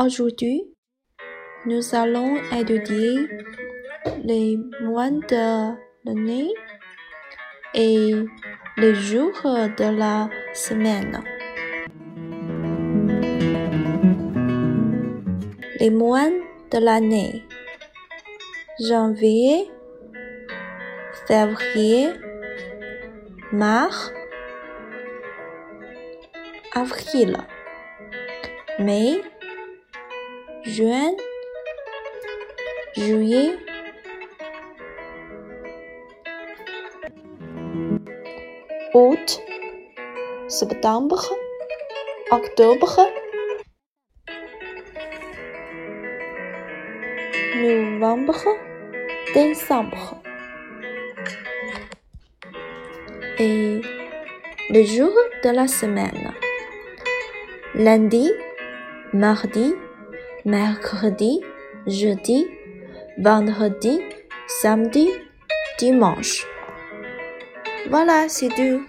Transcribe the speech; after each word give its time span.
Aujourd'hui, 0.00 0.62
nous 1.66 1.92
allons 1.92 2.36
étudier 2.52 3.16
les 4.22 4.56
mois 4.80 5.10
de 5.10 5.74
l'année 6.04 6.54
et 7.74 8.14
les 8.76 8.94
jours 8.94 9.42
de 9.42 9.98
la 9.98 10.30
semaine. 10.54 11.20
Les 15.80 15.90
mois 15.90 16.30
de 16.70 16.78
l'année. 16.78 17.42
Janvier, 18.88 19.68
février, 21.26 22.10
mars, 23.50 24.12
avril, 26.72 27.36
mai, 28.78 29.20
juin, 30.68 31.16
juillet, 32.94 33.56
août, 38.92 39.40
septembre, 40.48 41.24
octobre, 42.30 43.00
novembre, 47.56 48.44
décembre. 49.34 50.20
Et 53.38 53.80
les 54.68 54.84
jours 54.84 55.18
de 55.44 55.50
la 55.50 55.66
semaine. 55.66 56.34
Lundi, 57.74 58.30
mardi, 59.14 59.74
mercredi, 60.44 61.40
jeudi, 61.86 62.46
vendredi, 63.18 64.00
samedi, 64.46 65.08
dimanche. 65.78 66.46
Voilà, 67.90 68.28
c'est 68.28 68.48
tout. 68.48 68.84